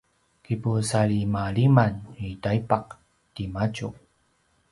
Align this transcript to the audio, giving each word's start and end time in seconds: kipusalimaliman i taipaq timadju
kipusalimaliman 0.43 1.93
i 2.29 2.31
taipaq 2.43 2.85
timadju 3.35 3.87